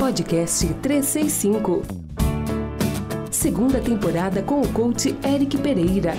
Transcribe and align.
Podcast 0.00 0.66
365. 0.80 1.82
Segunda 3.30 3.82
temporada 3.82 4.42
com 4.42 4.62
o 4.62 4.72
coach 4.72 5.14
Eric 5.22 5.58
Pereira. 5.58 6.14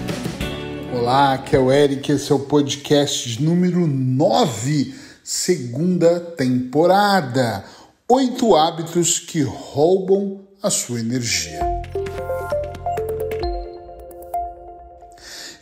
Olá, 0.94 1.34
aqui 1.34 1.56
é 1.56 1.60
o 1.60 1.72
Eric, 1.72 2.12
esse 2.12 2.32
é 2.32 2.36
o 2.36 2.42
podcast 2.42 3.42
número 3.42 3.88
9, 3.88 4.94
segunda 5.24 6.20
temporada. 6.20 7.66
Oito 8.08 8.56
hábitos 8.56 9.18
que 9.18 9.42
roubam 9.42 10.42
a 10.62 10.70
sua 10.70 11.00
energia. 11.00 11.60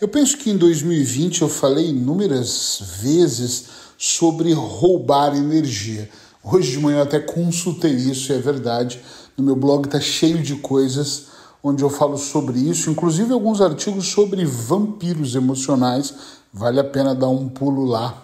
Eu 0.01 0.09
penso 0.09 0.38
que 0.38 0.49
em 0.49 0.57
2020 0.57 1.43
eu 1.43 1.47
falei 1.47 1.88
inúmeras 1.88 2.99
vezes 3.01 3.67
sobre 3.97 4.51
roubar 4.51 5.38
energia. 5.38 6.09
Hoje 6.41 6.71
de 6.71 6.79
manhã 6.79 6.99
eu 6.99 7.03
até 7.03 7.19
consultei 7.19 7.91
isso, 7.91 8.32
e 8.32 8.36
é 8.36 8.39
verdade. 8.39 9.01
No 9.37 9.43
meu 9.43 9.55
blog 9.55 9.86
está 9.86 10.00
cheio 10.00 10.41
de 10.41 10.55
coisas 10.55 11.27
onde 11.61 11.83
eu 11.83 11.89
falo 11.89 12.18
sobre 12.18 12.57
isso, 12.57 12.89
inclusive 12.89 13.33
alguns 13.33 13.59
artigos 13.59 14.07
sobre 14.07 14.45
vampiros 14.45 15.36
emocionais. 15.36 16.14
Vale 16.54 16.79
a 16.79 16.83
pena 16.83 17.14
dar 17.14 17.28
um 17.28 17.50
pulo 17.50 17.83
lá 17.83 18.23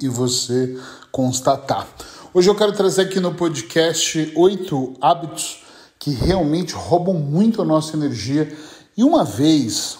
e 0.00 0.08
você 0.08 0.78
constatar. 1.10 1.86
Hoje 2.32 2.48
eu 2.48 2.54
quero 2.54 2.72
trazer 2.72 3.02
aqui 3.02 3.18
no 3.18 3.34
podcast 3.34 4.32
oito 4.36 4.94
hábitos 5.00 5.64
que 5.98 6.10
realmente 6.10 6.74
roubam 6.74 7.14
muito 7.14 7.60
a 7.60 7.64
nossa 7.64 7.96
energia. 7.96 8.56
E 8.96 9.02
uma 9.02 9.24
vez, 9.24 9.98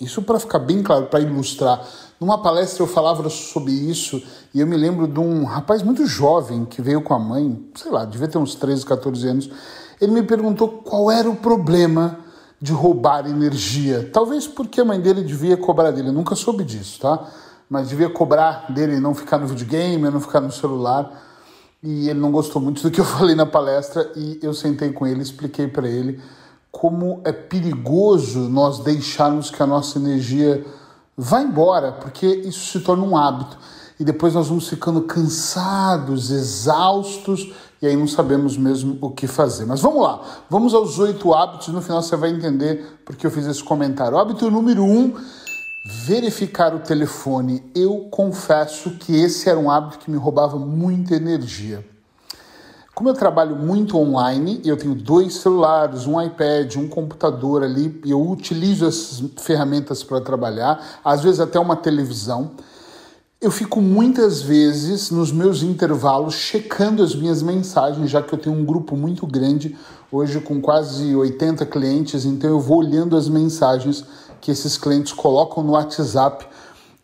isso 0.00 0.20
para 0.20 0.38
ficar 0.38 0.58
bem 0.58 0.82
claro, 0.82 1.06
para 1.06 1.20
ilustrar, 1.20 1.88
numa 2.20 2.40
palestra 2.42 2.82
eu 2.82 2.86
falava 2.86 3.28
sobre 3.28 3.72
isso 3.72 4.22
e 4.54 4.60
eu 4.60 4.66
me 4.66 4.76
lembro 4.76 5.06
de 5.06 5.20
um 5.20 5.44
rapaz 5.44 5.82
muito 5.82 6.06
jovem 6.06 6.64
que 6.64 6.80
veio 6.80 7.02
com 7.02 7.14
a 7.14 7.18
mãe, 7.18 7.68
sei 7.74 7.90
lá, 7.90 8.04
devia 8.04 8.28
ter 8.28 8.38
uns 8.38 8.54
13, 8.54 8.84
14 8.86 9.28
anos. 9.28 9.50
Ele 10.00 10.12
me 10.12 10.22
perguntou 10.22 10.68
qual 10.68 11.10
era 11.10 11.28
o 11.28 11.36
problema 11.36 12.18
de 12.60 12.72
roubar 12.72 13.26
energia. 13.26 14.08
Talvez 14.12 14.46
porque 14.46 14.80
a 14.80 14.84
mãe 14.84 15.00
dele 15.00 15.22
devia 15.22 15.56
cobrar 15.56 15.90
dele, 15.90 16.08
eu 16.08 16.12
nunca 16.12 16.34
soube 16.34 16.64
disso, 16.64 17.00
tá? 17.00 17.28
Mas 17.68 17.88
devia 17.88 18.08
cobrar 18.08 18.72
dele 18.72 19.00
não 19.00 19.14
ficar 19.14 19.38
no 19.38 19.46
videogame, 19.46 20.10
não 20.10 20.20
ficar 20.20 20.40
no 20.40 20.52
celular. 20.52 21.22
E 21.82 22.08
ele 22.08 22.18
não 22.18 22.30
gostou 22.30 22.60
muito 22.60 22.82
do 22.82 22.90
que 22.90 23.00
eu 23.00 23.04
falei 23.06 23.34
na 23.34 23.46
palestra 23.46 24.10
e 24.16 24.38
eu 24.42 24.54
sentei 24.54 24.92
com 24.92 25.06
ele, 25.06 25.22
expliquei 25.22 25.68
para 25.68 25.88
ele 25.88 26.20
como 26.78 27.22
é 27.24 27.32
perigoso 27.32 28.50
nós 28.50 28.80
deixarmos 28.80 29.50
que 29.50 29.62
a 29.62 29.66
nossa 29.66 29.98
energia 29.98 30.62
vá 31.16 31.40
embora, 31.40 31.92
porque 31.92 32.26
isso 32.26 32.72
se 32.72 32.80
torna 32.80 33.04
um 33.04 33.16
hábito. 33.16 33.56
E 33.98 34.04
depois 34.04 34.34
nós 34.34 34.48
vamos 34.48 34.68
ficando 34.68 35.02
cansados, 35.02 36.30
exaustos, 36.30 37.52
e 37.80 37.86
aí 37.86 37.96
não 37.96 38.06
sabemos 38.06 38.56
mesmo 38.56 38.98
o 39.00 39.10
que 39.10 39.26
fazer. 39.26 39.64
Mas 39.64 39.80
vamos 39.80 40.02
lá, 40.02 40.20
vamos 40.50 40.74
aos 40.74 40.98
oito 40.98 41.32
hábitos, 41.32 41.68
no 41.68 41.80
final 41.80 42.02
você 42.02 42.16
vai 42.16 42.30
entender 42.30 43.00
porque 43.06 43.26
eu 43.26 43.30
fiz 43.30 43.46
esse 43.46 43.64
comentário. 43.64 44.18
hábito 44.18 44.50
número 44.50 44.84
um, 44.84 45.14
verificar 46.06 46.74
o 46.74 46.80
telefone. 46.80 47.62
Eu 47.74 48.08
confesso 48.10 48.90
que 48.90 49.16
esse 49.16 49.48
era 49.48 49.58
um 49.58 49.70
hábito 49.70 49.98
que 49.98 50.10
me 50.10 50.18
roubava 50.18 50.58
muita 50.58 51.14
energia. 51.14 51.95
Como 52.96 53.10
eu 53.10 53.12
trabalho 53.12 53.54
muito 53.54 53.98
online, 53.98 54.62
eu 54.64 54.74
tenho 54.74 54.94
dois 54.94 55.34
celulares, 55.34 56.06
um 56.06 56.18
iPad, 56.18 56.76
um 56.76 56.88
computador 56.88 57.62
ali, 57.62 58.00
eu 58.06 58.26
utilizo 58.26 58.86
essas 58.86 59.22
ferramentas 59.36 60.02
para 60.02 60.18
trabalhar, 60.18 60.82
às 61.04 61.22
vezes 61.22 61.38
até 61.38 61.60
uma 61.60 61.76
televisão. 61.76 62.52
Eu 63.38 63.50
fico 63.50 63.82
muitas 63.82 64.40
vezes 64.40 65.10
nos 65.10 65.30
meus 65.30 65.62
intervalos 65.62 66.36
checando 66.36 67.02
as 67.02 67.14
minhas 67.14 67.42
mensagens, 67.42 68.10
já 68.10 68.22
que 68.22 68.32
eu 68.32 68.38
tenho 68.38 68.56
um 68.56 68.64
grupo 68.64 68.96
muito 68.96 69.26
grande, 69.26 69.76
hoje 70.10 70.40
com 70.40 70.58
quase 70.58 71.14
80 71.14 71.66
clientes, 71.66 72.24
então 72.24 72.48
eu 72.48 72.58
vou 72.58 72.78
olhando 72.78 73.14
as 73.14 73.28
mensagens 73.28 74.06
que 74.40 74.50
esses 74.50 74.78
clientes 74.78 75.12
colocam 75.12 75.62
no 75.62 75.72
WhatsApp. 75.72 76.46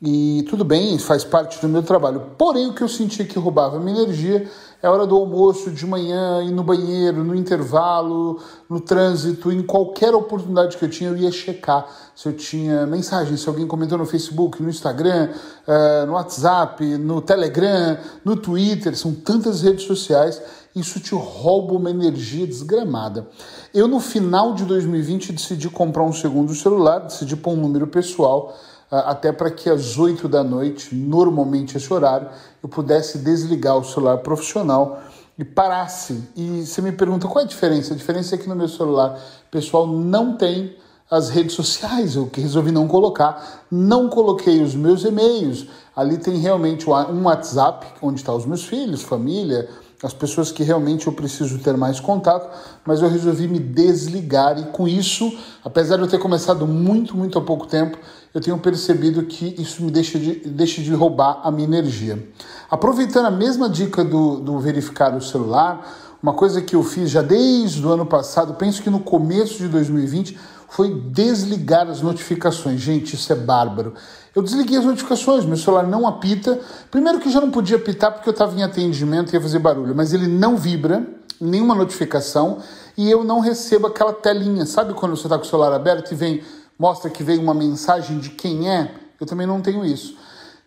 E 0.04 0.44
tudo 0.50 0.64
bem, 0.64 0.98
faz 0.98 1.22
parte 1.22 1.60
do 1.60 1.68
meu 1.68 1.80
trabalho. 1.80 2.32
Porém, 2.36 2.66
o 2.66 2.74
que 2.74 2.82
eu 2.82 2.88
senti 2.88 3.24
que 3.24 3.38
roubava 3.38 3.78
minha 3.78 4.02
energia 4.02 4.50
é 4.82 4.88
hora 4.90 5.06
do 5.06 5.14
almoço, 5.14 5.70
de 5.70 5.86
manhã, 5.86 6.42
ir 6.42 6.50
no 6.50 6.64
banheiro, 6.64 7.22
no 7.22 7.36
intervalo, 7.36 8.40
no 8.68 8.80
trânsito, 8.80 9.52
em 9.52 9.62
qualquer 9.62 10.12
oportunidade 10.12 10.76
que 10.76 10.84
eu 10.84 10.90
tinha, 10.90 11.10
eu 11.10 11.16
ia 11.16 11.30
checar 11.30 11.86
se 12.16 12.28
eu 12.28 12.32
tinha 12.32 12.84
mensagem, 12.84 13.36
se 13.36 13.48
alguém 13.48 13.64
comentou 13.64 13.96
no 13.96 14.04
Facebook, 14.04 14.60
no 14.60 14.68
Instagram, 14.68 15.28
uh, 15.68 16.04
no 16.04 16.14
WhatsApp, 16.14 16.84
no 16.98 17.20
Telegram, 17.20 17.96
no 18.24 18.36
Twitter, 18.36 18.96
são 18.96 19.14
tantas 19.14 19.62
redes 19.62 19.84
sociais, 19.84 20.42
isso 20.74 20.98
te 20.98 21.14
rouba 21.14 21.74
uma 21.74 21.90
energia 21.90 22.44
desgramada. 22.44 23.28
Eu, 23.72 23.86
no 23.86 24.00
final 24.00 24.52
de 24.52 24.64
2020, 24.64 25.32
decidi 25.32 25.70
comprar 25.70 26.02
um 26.02 26.12
segundo 26.12 26.52
celular, 26.56 26.98
decidi 26.98 27.36
pôr 27.36 27.52
um 27.52 27.56
número 27.56 27.86
pessoal 27.86 28.52
até 28.92 29.32
para 29.32 29.50
que 29.50 29.70
às 29.70 29.96
8 29.98 30.28
da 30.28 30.44
noite, 30.44 30.94
normalmente 30.94 31.76
esse 31.78 31.92
horário, 31.92 32.28
eu 32.62 32.68
pudesse 32.68 33.18
desligar 33.18 33.78
o 33.78 33.84
celular 33.84 34.18
profissional 34.18 35.00
e 35.38 35.44
parasse. 35.44 36.22
E 36.36 36.66
você 36.66 36.82
me 36.82 36.92
pergunta 36.92 37.26
qual 37.26 37.40
é 37.40 37.44
a 37.44 37.48
diferença? 37.48 37.94
A 37.94 37.96
diferença 37.96 38.34
é 38.34 38.38
que 38.38 38.48
no 38.48 38.54
meu 38.54 38.68
celular 38.68 39.18
pessoal 39.50 39.86
não 39.86 40.36
tem 40.36 40.76
as 41.10 41.28
redes 41.28 41.54
sociais, 41.54 42.16
eu 42.16 42.30
resolvi 42.32 42.70
não 42.70 42.86
colocar. 42.88 43.64
Não 43.70 44.08
coloquei 44.08 44.62
os 44.62 44.74
meus 44.74 45.04
e-mails. 45.04 45.66
Ali 45.94 46.16
tem 46.16 46.38
realmente 46.38 46.88
um 46.88 47.24
WhatsApp, 47.24 47.86
onde 48.00 48.20
estão 48.20 48.36
os 48.36 48.46
meus 48.46 48.64
filhos, 48.64 49.02
família, 49.02 49.68
as 50.02 50.12
pessoas 50.12 50.50
que 50.50 50.62
realmente 50.62 51.06
eu 51.06 51.12
preciso 51.12 51.58
ter 51.58 51.76
mais 51.76 52.00
contato, 52.00 52.48
mas 52.84 53.00
eu 53.00 53.08
resolvi 53.08 53.46
me 53.46 53.58
desligar 53.58 54.58
e 54.58 54.64
com 54.66 54.88
isso, 54.88 55.32
apesar 55.64 55.96
de 55.96 56.02
eu 56.02 56.08
ter 56.08 56.18
começado 56.18 56.66
muito, 56.66 57.16
muito 57.16 57.38
há 57.38 57.42
pouco 57.42 57.66
tempo, 57.66 57.96
eu 58.34 58.40
tenho 58.40 58.58
percebido 58.58 59.22
que 59.24 59.54
isso 59.58 59.82
me 59.82 59.90
deixa 59.90 60.18
de, 60.18 60.34
deixa 60.48 60.82
de 60.82 60.92
roubar 60.92 61.40
a 61.44 61.50
minha 61.50 61.68
energia. 61.68 62.26
Aproveitando 62.70 63.26
a 63.26 63.30
mesma 63.30 63.68
dica 63.68 64.02
do, 64.02 64.40
do 64.40 64.58
verificar 64.58 65.14
o 65.14 65.20
celular, 65.20 65.86
uma 66.22 66.32
coisa 66.32 66.62
que 66.62 66.74
eu 66.74 66.82
fiz 66.82 67.10
já 67.10 67.20
desde 67.20 67.84
o 67.84 67.90
ano 67.90 68.06
passado, 68.06 68.54
penso 68.54 68.82
que 68.82 68.88
no 68.88 69.00
começo 69.00 69.58
de 69.58 69.68
2020, 69.68 70.38
foi 70.72 70.88
desligar 70.88 71.86
as 71.88 72.00
notificações. 72.00 72.80
Gente, 72.80 73.14
isso 73.14 73.30
é 73.30 73.36
bárbaro. 73.36 73.92
Eu 74.34 74.40
desliguei 74.40 74.78
as 74.78 74.86
notificações, 74.86 75.44
meu 75.44 75.58
celular 75.58 75.86
não 75.86 76.06
apita. 76.06 76.58
Primeiro 76.90 77.20
que 77.20 77.30
já 77.30 77.42
não 77.42 77.50
podia 77.50 77.76
apitar 77.76 78.10
porque 78.10 78.26
eu 78.26 78.32
estava 78.32 78.58
em 78.58 78.62
atendimento 78.62 79.30
e 79.30 79.34
ia 79.34 79.40
fazer 79.40 79.58
barulho, 79.58 79.94
mas 79.94 80.14
ele 80.14 80.26
não 80.26 80.56
vibra, 80.56 81.06
nenhuma 81.38 81.74
notificação, 81.74 82.60
e 82.96 83.10
eu 83.10 83.22
não 83.22 83.40
recebo 83.40 83.86
aquela 83.86 84.14
telinha. 84.14 84.64
Sabe 84.64 84.94
quando 84.94 85.14
você 85.14 85.26
está 85.26 85.36
com 85.36 85.44
o 85.44 85.46
celular 85.46 85.74
aberto 85.74 86.12
e 86.12 86.14
vem 86.14 86.42
mostra 86.78 87.10
que 87.10 87.22
veio 87.22 87.42
uma 87.42 87.52
mensagem 87.52 88.18
de 88.18 88.30
quem 88.30 88.70
é, 88.70 88.94
eu 89.20 89.26
também 89.26 89.46
não 89.46 89.60
tenho 89.60 89.84
isso. 89.84 90.16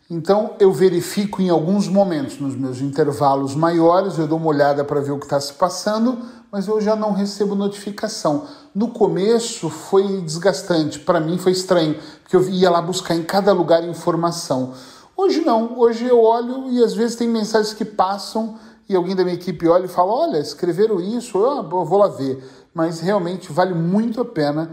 Então 0.07 0.53
eu 0.59 0.71
verifico 0.71 1.41
em 1.41 1.49
alguns 1.49 1.87
momentos, 1.87 2.39
nos 2.39 2.55
meus 2.55 2.79
intervalos 2.79 3.55
maiores, 3.55 4.19
eu 4.19 4.27
dou 4.27 4.37
uma 4.37 4.49
olhada 4.49 4.83
para 4.83 5.01
ver 5.01 5.11
o 5.11 5.17
que 5.17 5.25
está 5.25 5.39
se 5.39 5.51
passando, 5.53 6.19
mas 6.51 6.67
eu 6.67 6.79
já 6.79 6.95
não 6.95 7.11
recebo 7.11 7.55
notificação. 7.55 8.45
No 8.73 8.89
começo 8.89 9.67
foi 9.67 10.21
desgastante, 10.21 10.99
para 10.99 11.19
mim 11.19 11.39
foi 11.39 11.53
estranho, 11.53 11.95
porque 12.21 12.35
eu 12.35 12.47
ia 12.49 12.69
lá 12.69 12.83
buscar 12.83 13.15
em 13.15 13.23
cada 13.23 13.51
lugar 13.51 13.83
informação. 13.83 14.73
Hoje 15.17 15.41
não, 15.41 15.79
hoje 15.79 16.05
eu 16.05 16.21
olho 16.21 16.69
e 16.69 16.83
às 16.83 16.93
vezes 16.93 17.15
tem 17.15 17.27
mensagens 17.27 17.73
que 17.73 17.85
passam 17.85 18.59
e 18.87 18.95
alguém 18.95 19.15
da 19.15 19.23
minha 19.23 19.35
equipe 19.35 19.67
olha 19.67 19.85
e 19.85 19.87
fala: 19.87 20.13
Olha, 20.13 20.37
escreveram 20.37 21.01
isso, 21.01 21.39
eu 21.39 21.63
vou 21.63 21.97
lá 21.97 22.09
ver. 22.09 22.43
Mas 22.75 22.99
realmente 22.99 23.51
vale 23.51 23.73
muito 23.73 24.21
a 24.21 24.25
pena 24.25 24.69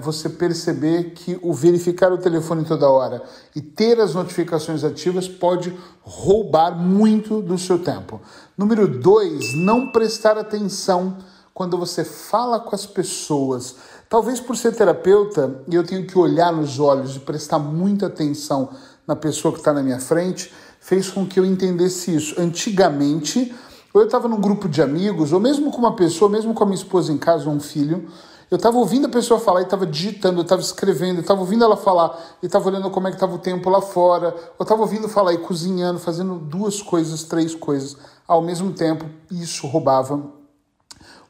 você 0.00 0.28
perceber 0.28 1.12
que 1.14 1.38
o 1.42 1.52
verificar 1.54 2.12
o 2.12 2.18
telefone 2.18 2.64
toda 2.64 2.88
hora 2.88 3.22
e 3.56 3.62
ter 3.62 3.98
as 3.98 4.14
notificações 4.14 4.84
ativas 4.84 5.26
pode 5.26 5.74
roubar 6.02 6.76
muito 6.76 7.40
do 7.40 7.56
seu 7.56 7.78
tempo. 7.78 8.20
Número 8.58 8.86
dois, 8.86 9.54
não 9.54 9.90
prestar 9.90 10.36
atenção 10.36 11.16
quando 11.54 11.78
você 11.78 12.04
fala 12.04 12.60
com 12.60 12.74
as 12.74 12.84
pessoas. 12.84 13.76
Talvez 14.08 14.38
por 14.38 14.56
ser 14.56 14.74
terapeuta 14.74 15.62
e 15.66 15.74
eu 15.74 15.84
tenho 15.84 16.06
que 16.06 16.18
olhar 16.18 16.52
nos 16.52 16.78
olhos 16.78 17.16
e 17.16 17.20
prestar 17.20 17.58
muita 17.58 18.06
atenção 18.06 18.70
na 19.06 19.16
pessoa 19.16 19.52
que 19.52 19.60
está 19.60 19.72
na 19.72 19.82
minha 19.82 20.00
frente, 20.00 20.52
fez 20.80 21.08
com 21.08 21.26
que 21.26 21.38
eu 21.38 21.44
entendesse 21.44 22.14
isso. 22.14 22.34
Antigamente, 22.38 23.54
ou 23.94 24.00
eu 24.00 24.06
estava 24.06 24.28
num 24.28 24.40
grupo 24.40 24.68
de 24.68 24.82
amigos, 24.82 25.32
ou 25.32 25.40
mesmo 25.40 25.70
com 25.70 25.78
uma 25.78 25.94
pessoa, 25.94 26.30
mesmo 26.30 26.52
com 26.52 26.64
a 26.64 26.66
minha 26.66 26.76
esposa 26.76 27.12
em 27.12 27.18
casa 27.18 27.48
ou 27.48 27.54
um 27.54 27.60
filho, 27.60 28.08
eu 28.50 28.56
estava 28.56 28.76
ouvindo 28.78 29.06
a 29.06 29.10
pessoa 29.10 29.40
falar 29.40 29.60
e 29.60 29.64
estava 29.64 29.86
digitando, 29.86 30.38
eu 30.38 30.42
estava 30.42 30.60
escrevendo, 30.60 31.16
eu 31.16 31.22
estava 31.22 31.40
ouvindo 31.40 31.64
ela 31.64 31.76
falar 31.76 32.36
e 32.42 32.46
estava 32.46 32.68
olhando 32.68 32.90
como 32.90 33.08
é 33.08 33.10
que 33.10 33.16
estava 33.16 33.34
o 33.34 33.38
tempo 33.38 33.68
lá 33.70 33.80
fora, 33.80 34.34
eu 34.58 34.62
estava 34.62 34.82
ouvindo 34.82 35.08
falar 35.08 35.32
e 35.32 35.38
cozinhando, 35.38 35.98
fazendo 35.98 36.36
duas 36.36 36.82
coisas, 36.82 37.24
três 37.24 37.54
coisas 37.54 37.96
ao 38.26 38.42
mesmo 38.42 38.72
tempo. 38.72 39.04
Isso 39.30 39.66
roubava 39.66 40.22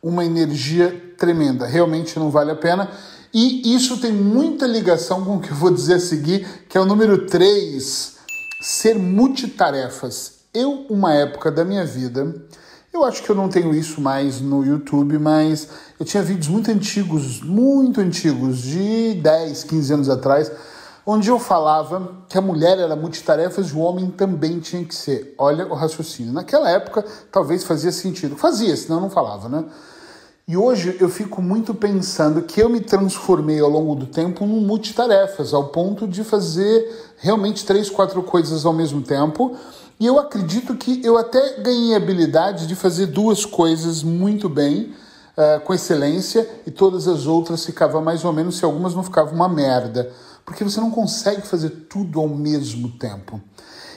uma 0.02 0.24
energia 0.24 1.14
tremenda. 1.16 1.66
Realmente 1.66 2.18
não 2.18 2.30
vale 2.30 2.50
a 2.50 2.56
pena. 2.56 2.90
E 3.32 3.74
isso 3.74 4.00
tem 4.00 4.12
muita 4.12 4.66
ligação 4.66 5.24
com 5.24 5.36
o 5.36 5.40
que 5.40 5.50
eu 5.50 5.56
vou 5.56 5.70
dizer 5.70 5.94
a 5.94 6.00
seguir, 6.00 6.66
que 6.68 6.78
é 6.78 6.80
o 6.80 6.84
número 6.84 7.26
3, 7.26 8.16
ser 8.60 8.96
multitarefas. 8.96 10.34
Eu, 10.52 10.86
uma 10.88 11.12
época 11.12 11.50
da 11.50 11.64
minha 11.64 11.84
vida, 11.84 12.46
Eu 12.94 13.02
acho 13.02 13.24
que 13.24 13.28
eu 13.28 13.34
não 13.34 13.48
tenho 13.48 13.74
isso 13.74 14.00
mais 14.00 14.40
no 14.40 14.64
YouTube, 14.64 15.18
mas 15.18 15.68
eu 15.98 16.06
tinha 16.06 16.22
vídeos 16.22 16.46
muito 16.46 16.70
antigos, 16.70 17.42
muito 17.42 18.00
antigos, 18.00 18.58
de 18.58 19.14
10, 19.14 19.64
15 19.64 19.94
anos 19.94 20.08
atrás, 20.08 20.52
onde 21.04 21.28
eu 21.28 21.40
falava 21.40 22.24
que 22.28 22.38
a 22.38 22.40
mulher 22.40 22.78
era 22.78 22.94
multitarefas 22.94 23.70
e 23.70 23.74
o 23.74 23.80
homem 23.80 24.12
também 24.12 24.60
tinha 24.60 24.84
que 24.84 24.94
ser. 24.94 25.34
Olha 25.36 25.66
o 25.66 25.74
raciocínio. 25.74 26.32
Naquela 26.32 26.70
época, 26.70 27.04
talvez 27.32 27.64
fazia 27.64 27.90
sentido. 27.90 28.36
Fazia, 28.36 28.76
senão 28.76 28.98
eu 28.98 29.02
não 29.02 29.10
falava, 29.10 29.48
né? 29.48 29.64
E 30.46 30.56
hoje 30.56 30.96
eu 31.00 31.08
fico 31.08 31.42
muito 31.42 31.74
pensando 31.74 32.42
que 32.42 32.60
eu 32.60 32.68
me 32.68 32.78
transformei 32.78 33.58
ao 33.58 33.68
longo 33.68 33.96
do 33.96 34.06
tempo 34.06 34.46
num 34.46 34.60
multitarefas, 34.60 35.52
ao 35.52 35.64
ponto 35.64 36.06
de 36.06 36.22
fazer 36.22 37.12
realmente 37.18 37.66
três, 37.66 37.90
quatro 37.90 38.22
coisas 38.22 38.64
ao 38.64 38.72
mesmo 38.72 39.02
tempo 39.02 39.56
e 39.98 40.06
eu 40.06 40.18
acredito 40.18 40.74
que 40.74 41.04
eu 41.04 41.16
até 41.16 41.60
ganhei 41.60 41.94
a 41.94 41.98
habilidade 41.98 42.66
de 42.66 42.74
fazer 42.74 43.06
duas 43.06 43.44
coisas 43.44 44.02
muito 44.02 44.48
bem, 44.48 44.92
uh, 45.36 45.60
com 45.60 45.72
excelência, 45.72 46.48
e 46.66 46.70
todas 46.70 47.06
as 47.06 47.26
outras 47.26 47.64
ficavam 47.64 48.02
mais 48.02 48.24
ou 48.24 48.32
menos, 48.32 48.56
se 48.56 48.64
algumas 48.64 48.94
não 48.94 49.02
ficavam 49.02 49.34
uma 49.34 49.48
merda. 49.48 50.10
Porque 50.44 50.64
você 50.64 50.80
não 50.80 50.90
consegue 50.90 51.42
fazer 51.42 51.70
tudo 51.88 52.20
ao 52.20 52.28
mesmo 52.28 52.90
tempo. 52.98 53.40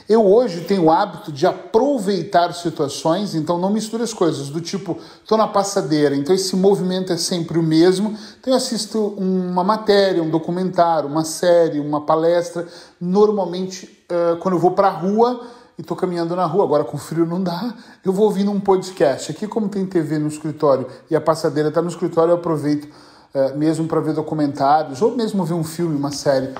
Eu 0.07 0.25
hoje 0.25 0.61
tenho 0.61 0.85
o 0.85 0.91
hábito 0.91 1.33
de 1.33 1.45
aproveitar 1.45 2.53
situações, 2.53 3.35
então 3.35 3.57
não 3.57 3.69
misturo 3.69 4.03
as 4.03 4.13
coisas, 4.13 4.47
do 4.47 4.61
tipo, 4.61 4.97
estou 5.21 5.37
na 5.37 5.49
passadeira, 5.49 6.15
então 6.15 6.33
esse 6.33 6.55
movimento 6.55 7.11
é 7.11 7.17
sempre 7.17 7.59
o 7.59 7.63
mesmo, 7.63 8.17
então 8.39 8.53
eu 8.53 8.55
assisto 8.55 9.07
uma 9.17 9.65
matéria, 9.65 10.23
um 10.23 10.29
documentário, 10.29 11.09
uma 11.09 11.25
série, 11.25 11.81
uma 11.81 12.05
palestra, 12.05 12.65
normalmente 13.01 14.07
uh, 14.09 14.37
quando 14.37 14.53
eu 14.53 14.61
vou 14.61 14.71
para 14.71 14.87
a 14.87 14.91
rua, 14.91 15.45
e 15.77 15.81
estou 15.81 15.95
caminhando 15.95 16.35
na 16.35 16.45
rua. 16.45 16.63
Agora 16.63 16.83
com 16.83 16.97
frio 16.97 17.25
não 17.25 17.41
dá, 17.41 17.73
eu 18.03 18.11
vou 18.11 18.25
ouvindo 18.25 18.51
um 18.51 18.59
podcast. 18.59 19.31
Aqui, 19.31 19.47
como 19.47 19.69
tem 19.69 19.85
TV 19.85 20.17
no 20.17 20.27
escritório 20.27 20.87
e 21.09 21.15
a 21.15 21.21
passadeira 21.21 21.69
está 21.69 21.81
no 21.81 21.89
escritório, 21.89 22.31
eu 22.31 22.37
aproveito 22.37 22.87
é, 23.33 23.53
mesmo 23.55 23.87
para 23.87 23.99
ver 23.99 24.13
documentários 24.13 25.01
ou 25.01 25.15
mesmo 25.15 25.45
ver 25.45 25.53
um 25.53 25.63
filme, 25.63 25.95
uma 25.95 26.11
série. 26.11 26.53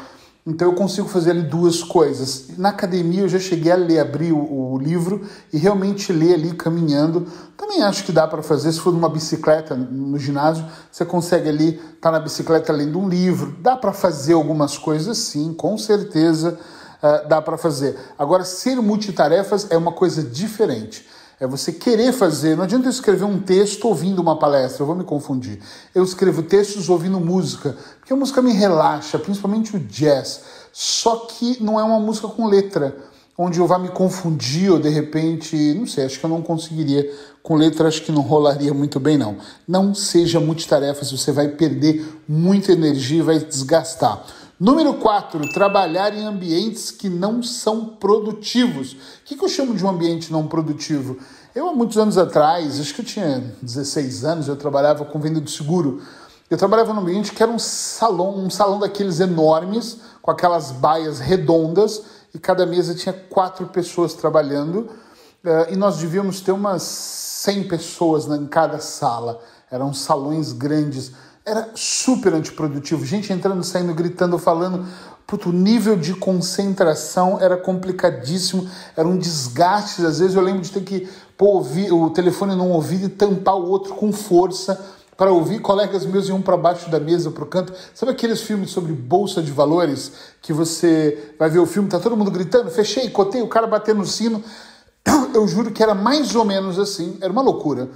Então 0.46 0.70
eu 0.70 0.76
consigo 0.76 1.10
fazer 1.10 1.32
ali 1.32 1.42
duas 1.42 1.84
coisas. 1.84 2.58
Na 2.58 2.70
academia 2.70 3.22
eu 3.22 3.28
já 3.28 3.40
cheguei 3.40 3.70
a 3.70 3.76
ler, 3.76 4.00
abrir 4.00 4.32
o, 4.32 4.74
o 4.74 4.78
livro 4.78 5.28
e 5.52 5.58
realmente 5.58 6.14
ler 6.14 6.36
ali 6.36 6.54
caminhando. 6.54 7.28
Também 7.58 7.82
acho 7.84 8.06
que 8.06 8.14
dá 8.14 8.26
para 8.26 8.42
fazer, 8.42 8.72
se 8.72 8.80
for 8.80 8.94
numa 8.94 9.10
bicicleta 9.10 9.76
no 9.76 10.18
ginásio, 10.18 10.66
você 10.90 11.04
consegue 11.04 11.50
ali 11.50 11.70
estar 11.72 12.00
tá 12.00 12.12
na 12.12 12.20
bicicleta 12.20 12.72
lendo 12.72 12.98
um 12.98 13.10
livro. 13.10 13.58
Dá 13.60 13.76
para 13.76 13.92
fazer 13.92 14.34
algumas 14.34 14.78
coisas 14.78 15.18
sim, 15.18 15.54
com 15.54 15.78
certeza 15.78 16.58
uh, 17.02 17.28
dá 17.28 17.42
para 17.42 17.58
fazer. 17.58 17.98
Agora, 18.18 18.44
ser 18.44 18.76
multitarefas 18.78 19.68
é 19.70 19.78
uma 19.78 19.92
coisa 19.92 20.24
diferente. 20.24 21.06
É 21.40 21.46
você 21.46 21.72
querer 21.72 22.12
fazer. 22.14 22.58
Não 22.58 22.64
adianta 22.64 22.88
eu 22.88 22.92
escrever 22.92 23.26
um 23.26 23.40
texto 23.40 23.88
ouvindo 23.88 24.20
uma 24.20 24.40
palestra, 24.40 24.82
eu 24.82 24.88
vou 24.88 24.96
me 24.96 25.04
confundir. 25.04 25.60
Eu 25.94 26.04
escrevo 26.04 26.42
textos 26.42 26.90
ouvindo 26.90 27.20
música, 27.20 27.78
porque 28.00 28.12
a 28.12 28.16
música 28.16 28.42
me 28.42 28.54
relaxa, 28.54 29.20
principalmente 29.20 29.76
o 29.76 29.80
jazz. 29.80 30.42
Só 30.74 31.28
que 31.28 31.62
não 31.62 31.80
é 31.80 31.84
uma 31.84 32.00
música 32.00 32.28
com 32.28 32.48
letra, 32.48 32.98
onde 33.38 33.60
eu 33.60 33.68
vá 33.68 33.78
me 33.78 33.90
confundir 33.90 34.72
ou 34.72 34.80
de 34.80 34.90
repente, 34.90 35.56
não 35.76 35.86
sei, 35.86 36.06
acho 36.06 36.20
que 36.20 36.26
eu 36.26 36.30
não 36.30 36.42
conseguiria. 36.42 37.08
Com 37.44 37.56
letra, 37.56 37.88
acho 37.88 38.02
que 38.02 38.12
não 38.12 38.22
rolaria 38.22 38.74
muito 38.74 39.00
bem, 39.00 39.18
não. 39.18 39.38
Não 39.68 39.94
seja 39.94 40.40
multitarefas, 40.40 41.12
você 41.12 41.32
vai 41.32 41.48
perder 41.48 42.04
muita 42.28 42.72
energia 42.72 43.20
e 43.20 43.22
vai 43.22 43.40
desgastar. 43.40 44.26
Número 44.60 44.96
4, 44.96 45.50
trabalhar 45.50 46.18
em 46.18 46.26
ambientes 46.26 46.90
que 46.90 47.08
não 47.08 47.44
são 47.44 47.86
produtivos. 47.86 48.94
O 48.94 48.98
que, 49.24 49.38
que 49.38 49.46
eu 49.46 49.50
chamo 49.50 49.76
de 49.76 49.86
um 49.86 49.90
ambiente 49.90 50.32
não 50.32 50.48
produtivo? 50.48 51.16
Eu, 51.54 51.70
há 51.70 51.76
muitos 51.76 51.96
anos 51.96 52.18
atrás, 52.18 52.80
acho 52.80 52.92
que 52.96 53.02
eu 53.02 53.06
tinha 53.06 53.54
16 53.62 54.26
anos, 54.26 54.48
eu 54.48 54.56
trabalhava 54.56 55.06
com 55.06 55.20
venda 55.20 55.40
de 55.40 55.52
seguro. 55.52 56.02
Eu 56.50 56.58
trabalhava 56.58 56.92
num 56.92 57.02
ambiente 57.02 57.34
que 57.34 57.44
era 57.44 57.52
um 57.52 57.60
salão, 57.60 58.36
um 58.36 58.50
salão 58.50 58.80
daqueles 58.80 59.20
enormes, 59.20 60.00
com 60.24 60.32
aquelas 60.32 60.72
baias 60.72 61.20
redondas, 61.20 62.02
e 62.34 62.40
cada 62.40 62.66
mesa 62.66 62.96
tinha 62.96 63.14
quatro 63.14 63.68
pessoas 63.68 64.16
trabalhando, 64.16 64.90
eh, 65.44 65.74
e 65.74 65.76
nós 65.76 65.98
devíamos 65.98 66.42
ter 66.42 66.52
umas 66.52 66.82
100 66.82 67.68
pessoas 67.68 68.26
em 68.26 68.48
cada 68.48 68.80
sala. 68.80 69.40
Eram 69.70 69.94
salões 69.94 70.52
grandes 70.52 71.12
era 71.48 71.70
super 71.74 72.34
antiprodutivo. 72.34 73.06
Gente 73.06 73.32
entrando, 73.32 73.64
saindo, 73.64 73.94
gritando, 73.94 74.38
falando. 74.38 74.86
Puto, 75.26 75.50
o 75.50 75.54
nível 75.54 75.96
de 75.96 76.14
concentração 76.14 77.40
era 77.40 77.56
complicadíssimo, 77.56 78.70
era 78.96 79.08
um 79.08 79.18
desgaste. 79.18 80.06
Às 80.06 80.20
vezes 80.20 80.36
eu 80.36 80.42
lembro 80.42 80.62
de 80.62 80.72
ter 80.72 80.84
que 80.84 81.08
pôr 81.38 81.66
o 81.92 82.10
telefone 82.10 82.54
num 82.54 82.70
ouvido 82.70 83.06
e 83.06 83.10
tampar 83.10 83.56
o 83.56 83.70
outro 83.70 83.96
com 83.96 84.12
força 84.12 84.78
para 85.16 85.32
ouvir. 85.32 85.60
Colegas 85.60 86.06
meus 86.06 86.28
iam 86.28 86.42
para 86.42 86.58
baixo 86.58 86.90
da 86.90 87.00
mesa, 87.00 87.32
para 87.32 87.44
o 87.44 87.48
canto. 87.48 87.74
Sabe 87.94 88.12
aqueles 88.12 88.42
filmes 88.42 88.72
sobre 88.72 88.92
bolsa 88.92 89.42
de 89.42 89.52
valores 89.52 90.12
que 90.42 90.52
você 90.52 91.34
vai 91.40 91.50
ver 91.50 91.60
o 91.60 91.66
filme, 91.66 91.88
tá 91.88 92.00
todo 92.00 92.18
mundo 92.18 92.30
gritando, 92.30 92.70
fechei, 92.70 93.10
cotei, 93.10 93.42
o 93.42 93.48
cara 93.48 93.68
batendo 93.68 94.00
no 94.00 94.06
sino. 94.06 94.44
Eu 95.34 95.48
juro 95.48 95.72
que 95.72 95.82
era 95.82 95.96
mais 95.96 96.36
ou 96.36 96.44
menos 96.44 96.78
assim, 96.78 97.18
era 97.22 97.32
uma 97.32 97.42
loucura. 97.42 97.90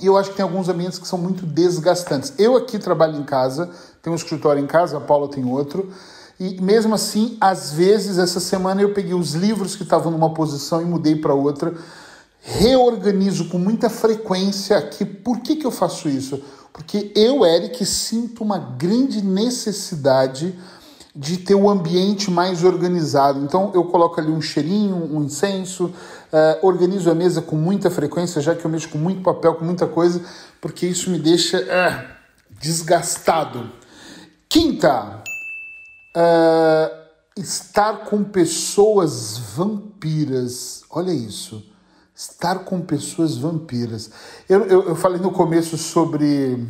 E 0.00 0.06
eu 0.06 0.16
acho 0.16 0.30
que 0.30 0.36
tem 0.36 0.42
alguns 0.42 0.68
ambientes 0.68 0.98
que 0.98 1.08
são 1.08 1.18
muito 1.18 1.44
desgastantes. 1.44 2.32
Eu 2.38 2.56
aqui 2.56 2.78
trabalho 2.78 3.16
em 3.16 3.24
casa, 3.24 3.70
tenho 4.02 4.14
um 4.14 4.16
escritório 4.16 4.62
em 4.62 4.66
casa, 4.66 4.96
a 4.96 5.00
Paula 5.00 5.28
tem 5.28 5.44
outro. 5.44 5.90
E 6.38 6.60
mesmo 6.60 6.94
assim, 6.94 7.36
às 7.40 7.72
vezes, 7.72 8.16
essa 8.16 8.38
semana 8.38 8.80
eu 8.80 8.94
peguei 8.94 9.14
os 9.14 9.34
livros 9.34 9.74
que 9.74 9.82
estavam 9.82 10.12
numa 10.12 10.32
posição 10.32 10.80
e 10.80 10.84
mudei 10.84 11.16
para 11.16 11.34
outra. 11.34 11.74
Reorganizo 12.40 13.48
com 13.48 13.58
muita 13.58 13.90
frequência 13.90 14.78
aqui. 14.78 15.04
Por 15.04 15.40
que, 15.40 15.56
que 15.56 15.66
eu 15.66 15.72
faço 15.72 16.08
isso? 16.08 16.40
Porque 16.72 17.10
eu, 17.16 17.44
Eric, 17.44 17.84
sinto 17.84 18.44
uma 18.44 18.58
grande 18.58 19.20
necessidade 19.20 20.56
de 21.18 21.38
ter 21.38 21.56
o 21.56 21.64
um 21.64 21.70
ambiente 21.70 22.30
mais 22.30 22.62
organizado. 22.62 23.42
Então 23.42 23.72
eu 23.74 23.84
coloco 23.86 24.20
ali 24.20 24.30
um 24.30 24.40
cheirinho, 24.40 24.94
um 24.94 25.24
incenso, 25.24 25.92
uh, 26.32 26.66
organizo 26.66 27.10
a 27.10 27.14
mesa 27.14 27.42
com 27.42 27.56
muita 27.56 27.90
frequência, 27.90 28.40
já 28.40 28.54
que 28.54 28.64
eu 28.64 28.70
mexo 28.70 28.88
com 28.88 28.98
muito 28.98 29.22
papel, 29.22 29.54
com 29.54 29.64
muita 29.64 29.86
coisa, 29.86 30.22
porque 30.60 30.86
isso 30.86 31.10
me 31.10 31.18
deixa 31.18 31.58
uh, 31.58 32.08
desgastado. 32.60 33.70
Quinta, 34.48 35.22
uh, 36.16 36.98
estar 37.36 38.04
com 38.04 38.24
pessoas 38.24 39.38
vampiras. 39.56 40.82
Olha 40.90 41.12
isso. 41.12 41.64
Estar 42.14 42.60
com 42.60 42.80
pessoas 42.80 43.36
vampiras. 43.36 44.10
Eu, 44.48 44.64
eu, 44.66 44.88
eu 44.88 44.96
falei 44.96 45.20
no 45.20 45.30
começo 45.30 45.78
sobre 45.78 46.66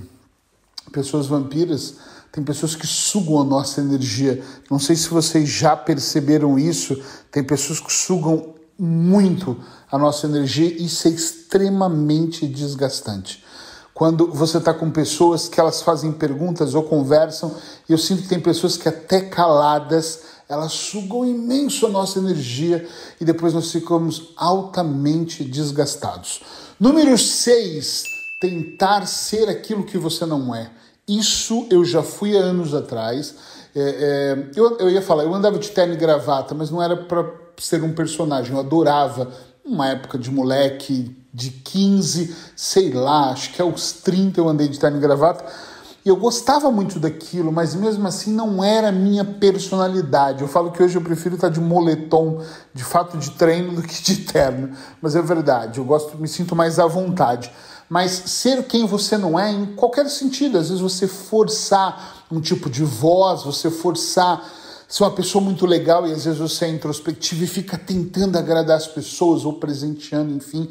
pessoas 0.93 1.27
vampiras 1.27 1.97
tem 2.31 2.45
pessoas 2.45 2.77
que 2.77 2.87
sugam 2.87 3.41
a 3.41 3.45
nossa 3.45 3.81
energia. 3.81 4.43
Não 4.71 4.79
sei 4.79 4.95
se 4.95 5.09
vocês 5.09 5.49
já 5.49 5.77
perceberam 5.77 6.59
isso. 6.59 7.03
Tem 7.31 7.43
pessoas 7.43 7.81
que 7.81 7.93
sugam 7.93 8.55
muito 8.79 9.57
a 9.91 9.99
nossa 9.99 10.27
energia 10.27 10.69
e 10.69 10.85
isso 10.85 11.09
é 11.09 11.11
extremamente 11.11 12.47
desgastante. 12.47 13.45
Quando 13.93 14.31
você 14.33 14.59
está 14.59 14.73
com 14.73 14.91
pessoas 14.91 15.49
que 15.49 15.59
elas 15.59 15.83
fazem 15.83 16.13
perguntas 16.13 16.75
ou 16.75 16.85
conversam, 16.85 17.53
e 17.89 17.93
eu 17.93 17.99
sinto 17.99 18.23
que 18.23 18.29
tem 18.29 18.39
pessoas 18.39 18.77
que 18.77 18.89
até 18.89 19.23
caladas 19.23 20.21
elas 20.49 20.73
sugam 20.73 21.27
imenso 21.27 21.85
a 21.87 21.91
nossa 21.91 22.19
energia 22.19 22.89
e 23.21 23.25
depois 23.25 23.53
nós 23.53 23.73
ficamos 23.73 24.33
altamente 24.37 25.43
desgastados. 25.45 26.41
Número 26.79 27.19
6, 27.19 28.05
tentar 28.41 29.07
ser 29.07 29.49
aquilo 29.49 29.85
que 29.85 29.99
você 29.99 30.25
não 30.25 30.55
é. 30.55 30.71
Isso 31.07 31.67
eu 31.69 31.85
já 31.85 32.03
fui 32.03 32.37
há 32.37 32.41
anos 32.41 32.75
atrás. 32.75 33.35
É, 33.75 33.81
é, 33.81 34.51
eu, 34.55 34.79
eu 34.79 34.89
ia 34.89 35.03
falar, 35.03 35.25
eu 35.25 35.35
andava 35.35 35.59
de 35.59 35.71
terno 35.71 35.95
e 35.95 35.97
gravata, 35.97 36.55
mas 36.55 36.71
não 36.71 36.81
era 36.81 36.97
para 36.97 37.48
ser 37.65 37.83
um 37.83 37.93
personagem. 37.93 38.53
Eu 38.53 38.61
adorava, 38.61 39.31
uma 39.65 39.89
época 39.89 40.19
de 40.19 40.31
moleque 40.31 41.17
de 41.33 41.51
15, 41.51 42.35
sei 42.57 42.93
lá, 42.93 43.31
acho 43.31 43.53
que 43.53 43.61
aos 43.61 43.93
30 43.93 44.41
eu 44.41 44.49
andei 44.49 44.69
de 44.69 44.79
terno 44.79 44.97
e 44.97 45.01
gravata. 45.01 45.45
E 46.05 46.09
eu 46.09 46.17
gostava 46.17 46.71
muito 46.71 46.99
daquilo, 46.99 47.53
mas 47.53 47.75
mesmo 47.75 48.07
assim 48.07 48.33
não 48.33 48.65
era 48.65 48.91
minha 48.91 49.25
personalidade. 49.25 50.43
Eu 50.43 50.49
falo 50.49 50.73
que 50.73 50.83
hoje 50.83 50.97
eu 50.97 51.03
prefiro 51.03 51.35
estar 51.35 51.51
de 51.51 51.61
moletom, 51.61 52.43
de 52.73 52.83
fato 52.83 53.19
de 53.19 53.31
treino, 53.33 53.75
do 53.75 53.83
que 53.83 54.03
de 54.03 54.25
terno. 54.25 54.71
Mas 55.03 55.15
é 55.15 55.21
verdade, 55.21 55.79
eu 55.79 55.85
gosto, 55.85 56.17
me 56.17 56.29
sinto 56.29 56.57
mais 56.57 56.79
à 56.79 56.87
vontade 56.87 57.53
mas 57.89 58.11
ser 58.11 58.65
quem 58.65 58.87
você 58.87 59.17
não 59.17 59.39
é 59.39 59.51
em 59.51 59.67
qualquer 59.75 60.09
sentido. 60.11 60.59
Às 60.59 60.69
vezes 60.69 60.83
você 60.83 61.09
forçar 61.09 62.27
um 62.31 62.41
tipo 62.41 62.69
de 62.69 62.85
voz, 62.85 63.45
você 63.45 63.71
forçar 63.71 64.45
ser 64.89 65.05
uma 65.05 65.11
pessoa 65.11 65.45
muito 65.45 65.67
legal 65.67 66.09
e 66.09 66.13
às 66.13 66.25
vezes 66.25 66.41
você 66.41 66.65
é 66.65 66.71
introspectivo 66.71 67.45
e 67.45 67.47
fica 67.47 67.77
tentando 67.77 68.39
agradar 68.39 68.79
as 68.79 68.87
pessoas 68.87 69.45
ou 69.45 69.53
presenteando, 69.53 70.35
enfim. 70.35 70.71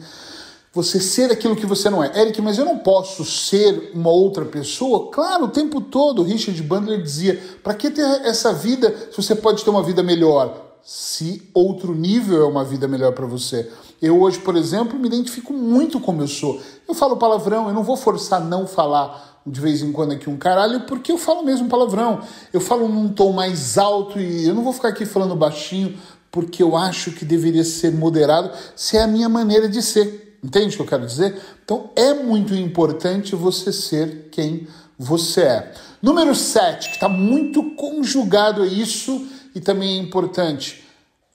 Você 0.74 1.00
ser 1.00 1.32
aquilo 1.32 1.56
que 1.56 1.66
você 1.66 1.90
não 1.90 2.04
é. 2.04 2.20
Eric, 2.20 2.42
mas 2.42 2.58
eu 2.58 2.66
não 2.66 2.80
posso 2.80 3.24
ser 3.24 3.92
uma 3.94 4.10
outra 4.10 4.44
pessoa? 4.44 5.12
Claro, 5.12 5.46
o 5.46 5.50
tempo 5.50 5.80
todo. 5.80 6.24
Richard 6.24 6.62
Bandler 6.64 7.02
dizia: 7.02 7.40
para 7.64 7.76
que 7.76 7.92
ter 7.92 8.04
essa 8.26 8.54
vida 8.54 8.94
se 9.12 9.18
você 9.18 9.36
pode 9.36 9.64
ter 9.64 9.70
uma 9.70 9.84
vida 9.84 10.02
melhor? 10.02 10.66
Se 10.84 11.50
outro 11.54 11.94
nível 11.94 12.42
é 12.42 12.46
uma 12.46 12.64
vida 12.64 12.88
melhor 12.88 13.14
para 13.14 13.26
você. 13.26 13.70
Eu 14.02 14.22
hoje, 14.22 14.40
por 14.40 14.56
exemplo, 14.56 14.98
me 14.98 15.08
identifico 15.08 15.52
muito 15.52 16.00
como 16.00 16.22
eu 16.22 16.28
sou. 16.28 16.62
Eu 16.88 16.94
falo 16.94 17.18
palavrão, 17.18 17.68
eu 17.68 17.74
não 17.74 17.84
vou 17.84 17.98
forçar 17.98 18.44
não 18.44 18.68
falar 18.68 19.37
de 19.50 19.60
vez 19.62 19.82
em 19.82 19.92
quando 19.92 20.12
aqui 20.12 20.30
um 20.30 20.38
caralho, 20.38 20.82
porque 20.82 21.12
eu 21.12 21.18
falo 21.18 21.44
mesmo 21.44 21.68
palavrão. 21.68 22.22
Eu 22.52 22.60
falo 22.60 22.88
num 22.88 23.10
tom 23.10 23.32
mais 23.32 23.78
alto 23.78 24.20
e 24.20 24.48
eu 24.48 24.54
não 24.54 24.64
vou 24.64 24.74
ficar 24.74 24.90
aqui 24.90 25.06
falando 25.06 25.36
baixinho 25.36 25.98
porque 26.32 26.62
eu 26.62 26.76
acho 26.76 27.12
que 27.14 27.26
deveria 27.26 27.64
ser 27.64 27.92
moderado, 27.92 28.52
se 28.76 28.98
é 28.98 29.04
a 29.04 29.08
minha 29.08 29.30
maneira 29.30 29.68
de 29.68 29.82
ser. 29.82 30.38
Entende 30.44 30.76
o 30.76 30.78
que 30.78 30.84
eu 30.84 30.88
quero 30.88 31.06
dizer? 31.06 31.42
Então 31.64 31.90
é 31.96 32.14
muito 32.14 32.54
importante 32.54 33.36
você 33.36 33.72
ser 33.72 34.30
quem 34.32 34.68
você 34.98 35.42
é. 35.42 35.74
Número 36.02 36.36
7, 36.36 36.90
que 36.90 36.96
está 36.96 37.10
muito 37.10 37.72
conjugado 37.72 38.62
a 38.62 38.68
isso 38.68 39.28
e 39.56 39.60
também 39.60 39.98
é 39.98 40.02
importante, 40.02 40.84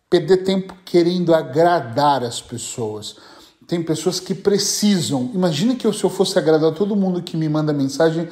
perder 0.09 0.39
tempo 0.39 0.77
querendo 0.85 1.35
agradar 1.35 2.23
as 2.23 2.41
pessoas. 2.41 3.17
Tem 3.73 3.83
pessoas 3.83 4.21
que 4.21 4.35
precisam. 4.35 5.31
Imagina 5.33 5.75
que 5.75 5.87
eu, 5.87 5.95
se 5.95 6.05
eu 6.05 6.11
fosse 6.11 6.39
agradar 6.39 6.73
todo 6.73 6.95
mundo 6.95 7.23
que 7.23 7.39
me 7.39 7.49
manda 7.49 7.73
mensagem. 7.73 8.29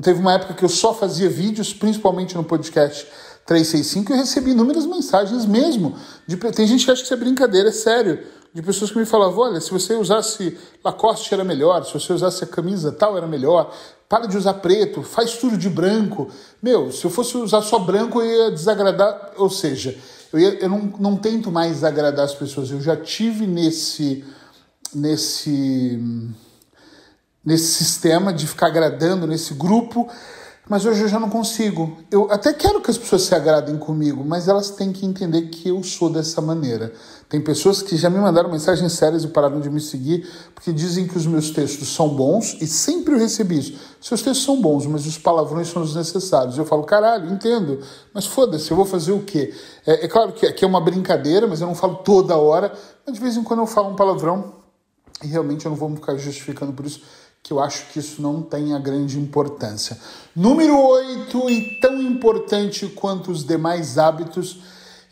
Teve 0.00 0.20
uma 0.20 0.34
época 0.34 0.54
que 0.54 0.64
eu 0.64 0.68
só 0.68 0.94
fazia 0.94 1.28
vídeos, 1.28 1.74
principalmente 1.74 2.36
no 2.36 2.44
podcast 2.44 3.04
365, 3.44 4.12
e 4.12 4.16
recebi 4.16 4.52
inúmeras 4.52 4.86
mensagens 4.86 5.44
mesmo. 5.44 5.96
De, 6.24 6.36
tem 6.36 6.68
gente 6.68 6.84
que 6.84 6.92
acha 6.92 7.00
que 7.00 7.06
isso 7.06 7.14
é 7.14 7.16
brincadeira, 7.16 7.70
é 7.70 7.72
sério 7.72 8.20
de 8.54 8.62
pessoas 8.62 8.92
que 8.92 8.96
me 8.96 9.04
falavam: 9.04 9.40
olha, 9.40 9.60
se 9.60 9.72
você 9.72 9.92
usasse 9.94 10.56
Lacoste 10.84 11.34
era 11.34 11.42
melhor, 11.42 11.84
se 11.84 11.92
você 11.92 12.12
usasse 12.12 12.44
a 12.44 12.46
camisa 12.46 12.92
tal 12.92 13.16
era 13.16 13.26
melhor, 13.26 13.74
para 14.08 14.26
de 14.26 14.36
usar 14.36 14.54
preto, 14.54 15.02
faz 15.02 15.36
tudo 15.36 15.58
de 15.58 15.68
branco. 15.68 16.28
Meu, 16.62 16.92
se 16.92 17.04
eu 17.04 17.10
fosse 17.10 17.36
usar 17.36 17.62
só 17.62 17.80
branco, 17.80 18.22
eu 18.22 18.44
ia 18.44 18.50
desagradar. 18.52 19.32
Ou 19.36 19.50
seja, 19.50 19.98
eu, 20.32 20.38
ia, 20.38 20.54
eu 20.60 20.68
não, 20.68 20.92
não 21.00 21.16
tento 21.16 21.50
mais 21.50 21.82
agradar 21.82 22.24
as 22.24 22.36
pessoas. 22.36 22.70
Eu 22.70 22.80
já 22.80 22.96
tive 22.96 23.48
nesse. 23.48 24.24
Nesse 24.94 26.00
nesse 27.46 27.84
sistema 27.84 28.32
de 28.32 28.44
ficar 28.44 28.66
agradando 28.66 29.24
nesse 29.24 29.54
grupo, 29.54 30.08
mas 30.68 30.84
hoje 30.84 31.02
eu 31.02 31.08
já 31.08 31.20
não 31.20 31.30
consigo. 31.30 31.96
Eu 32.10 32.26
até 32.28 32.52
quero 32.52 32.80
que 32.80 32.90
as 32.90 32.98
pessoas 32.98 33.22
se 33.22 33.32
agradem 33.32 33.78
comigo, 33.78 34.24
mas 34.24 34.48
elas 34.48 34.70
têm 34.70 34.92
que 34.92 35.06
entender 35.06 35.42
que 35.42 35.68
eu 35.68 35.80
sou 35.84 36.10
dessa 36.10 36.40
maneira. 36.40 36.92
Tem 37.28 37.40
pessoas 37.40 37.82
que 37.82 37.96
já 37.96 38.10
me 38.10 38.18
mandaram 38.18 38.50
mensagens 38.50 38.92
sérias 38.92 39.22
e 39.22 39.28
pararam 39.28 39.60
de 39.60 39.70
me 39.70 39.80
seguir 39.80 40.28
porque 40.52 40.72
dizem 40.72 41.06
que 41.06 41.16
os 41.16 41.24
meus 41.24 41.50
textos 41.50 41.88
são 41.94 42.08
bons 42.08 42.56
e 42.60 42.66
sempre 42.66 43.14
eu 43.14 43.18
recebi 43.18 43.60
isso. 43.60 43.78
Seus 44.00 44.22
textos 44.22 44.44
são 44.44 44.60
bons, 44.60 44.84
mas 44.86 45.06
os 45.06 45.16
palavrões 45.16 45.68
são 45.68 45.82
desnecessários. 45.82 46.58
Eu 46.58 46.64
falo, 46.64 46.82
caralho, 46.82 47.32
entendo, 47.32 47.78
mas 48.12 48.26
foda-se, 48.26 48.68
eu 48.72 48.76
vou 48.76 48.86
fazer 48.86 49.12
o 49.12 49.22
quê? 49.22 49.54
É, 49.86 50.04
é 50.04 50.08
claro 50.08 50.32
que 50.32 50.44
aqui 50.46 50.64
é 50.64 50.68
uma 50.68 50.80
brincadeira, 50.80 51.46
mas 51.46 51.60
eu 51.60 51.68
não 51.68 51.76
falo 51.76 51.96
toda 51.96 52.36
hora, 52.36 52.72
mas 53.06 53.14
de 53.14 53.20
vez 53.20 53.36
em 53.36 53.44
quando 53.44 53.60
eu 53.60 53.66
falo 53.66 53.90
um 53.90 53.96
palavrão 53.96 54.65
e 55.22 55.26
realmente 55.26 55.64
eu 55.64 55.70
não 55.70 55.76
vou 55.76 55.94
ficar 55.94 56.16
justificando 56.16 56.72
por 56.72 56.86
isso 56.86 57.02
que 57.46 57.52
eu 57.52 57.60
acho 57.60 57.86
que 57.92 58.00
isso 58.00 58.20
não 58.20 58.42
tem 58.42 58.74
a 58.74 58.78
grande 58.78 59.20
importância. 59.20 59.96
Número 60.34 60.76
8, 60.76 61.48
e 61.48 61.80
tão 61.80 62.02
importante 62.02 62.88
quanto 62.88 63.30
os 63.30 63.44
demais 63.44 63.98
hábitos, 63.98 64.62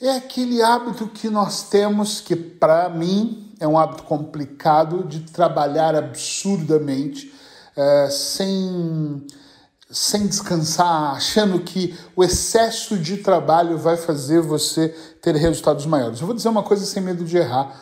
é 0.01 0.17
aquele 0.17 0.61
hábito 0.61 1.07
que 1.07 1.31
nós 1.31 1.69
temos, 1.69 2.21
que 2.21 2.35
para 2.35 2.89
mim 2.89 3.55
é 3.61 3.69
um 3.69 3.79
hábito 3.79 4.03
complicado, 4.03 5.05
de 5.05 5.21
trabalhar 5.21 5.95
absurdamente, 5.95 7.33
é, 7.77 8.09
sem, 8.11 9.25
sem 9.89 10.27
descansar, 10.27 11.15
achando 11.15 11.61
que 11.61 11.97
o 12.17 12.25
excesso 12.25 12.99
de 12.99 13.19
trabalho 13.19 13.79
vai 13.79 13.97
fazer 13.97 14.41
você 14.41 14.89
ter 15.23 15.37
resultados 15.37 15.87
maiores. 15.87 16.21
Eu 16.21 16.27
vou 16.27 16.35
dizer 16.35 16.49
uma 16.49 16.65
coisa 16.65 16.85
sem 16.85 17.01
medo 17.01 17.25
de 17.25 17.37
errar. 17.37 17.81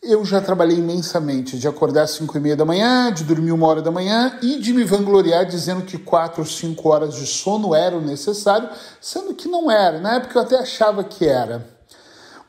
Eu 0.00 0.24
já 0.24 0.40
trabalhei 0.40 0.78
imensamente 0.78 1.58
de 1.58 1.66
acordar 1.66 2.02
às 2.02 2.12
5 2.12 2.36
e 2.36 2.40
meia 2.40 2.56
da 2.56 2.64
manhã, 2.64 3.12
de 3.12 3.24
dormir 3.24 3.50
uma 3.50 3.66
hora 3.66 3.82
da 3.82 3.90
manhã 3.90 4.38
e 4.40 4.56
de 4.60 4.72
me 4.72 4.84
vangloriar 4.84 5.44
dizendo 5.44 5.82
que 5.82 5.98
4 5.98 6.40
ou 6.40 6.46
5 6.46 6.88
horas 6.88 7.14
de 7.16 7.26
sono 7.26 7.74
eram 7.74 8.00
necessário, 8.00 8.68
sendo 9.00 9.34
que 9.34 9.48
não 9.48 9.68
era. 9.68 9.98
Na 9.98 10.14
época 10.14 10.38
eu 10.38 10.42
até 10.42 10.56
achava 10.56 11.02
que 11.02 11.26
era. 11.26 11.68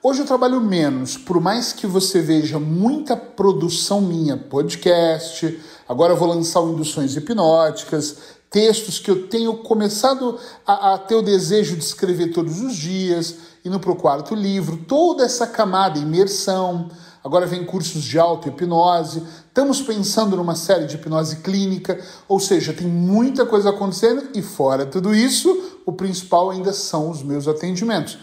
Hoje 0.01 0.21
eu 0.21 0.27
trabalho 0.27 0.61
menos, 0.61 1.17
por 1.17 1.41
mais 1.41 1.73
que 1.73 1.87
você 1.87 2.21
veja 2.21 2.59
muita 2.59 3.17
produção 3.17 3.99
minha, 3.99 4.37
podcast, 4.37 5.59
agora 5.89 6.13
eu 6.13 6.17
vou 6.17 6.27
lançar 6.27 6.61
o 6.61 6.71
Induções 6.71 7.15
Hipnóticas, 7.15 8.17
textos 8.49 8.99
que 8.99 9.09
eu 9.09 9.27
tenho 9.27 9.57
começado 9.57 10.37
a, 10.65 10.93
a 10.93 10.97
ter 10.99 11.15
o 11.15 11.21
desejo 11.23 11.75
de 11.75 11.83
escrever 11.83 12.31
todos 12.31 12.61
os 12.61 12.75
dias, 12.75 13.35
indo 13.65 13.79
para 13.79 13.91
o 13.91 13.95
quarto 13.95 14.35
livro, 14.35 14.77
toda 14.87 15.25
essa 15.25 15.47
camada, 15.47 15.97
imersão 15.97 16.89
agora 17.23 17.45
vem 17.45 17.65
cursos 17.65 18.03
de 18.03 18.17
auto-hipnose, 18.17 19.23
estamos 19.47 19.81
pensando 19.81 20.35
numa 20.35 20.55
série 20.55 20.85
de 20.85 20.95
hipnose 20.95 21.37
clínica, 21.37 21.99
ou 22.27 22.39
seja, 22.39 22.73
tem 22.73 22.87
muita 22.87 23.45
coisa 23.45 23.69
acontecendo 23.69 24.29
e 24.33 24.41
fora 24.41 24.85
tudo 24.85 25.13
isso, 25.13 25.79
o 25.85 25.91
principal 25.91 26.49
ainda 26.49 26.73
são 26.73 27.09
os 27.09 27.23
meus 27.23 27.47
atendimentos. 27.47 28.17